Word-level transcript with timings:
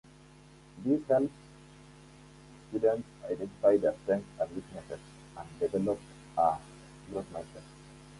This 0.83 0.99
helps 1.07 1.31
students 2.71 3.07
identify 3.23 3.77
their 3.77 3.93
strengths 4.01 4.29
and 4.39 4.55
weaknesses 4.55 4.99
and 5.37 5.59
develop 5.59 5.99
a 6.39 6.57
growth 7.11 7.31
mindset. 7.31 7.61